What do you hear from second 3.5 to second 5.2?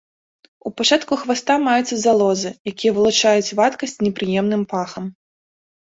вадкасць з непрыемным пахам.